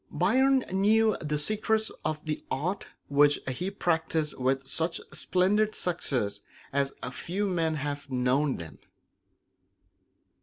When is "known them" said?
8.09-8.79